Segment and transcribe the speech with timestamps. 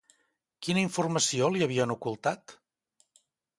[0.67, 2.57] Quina informació li havien ocultat?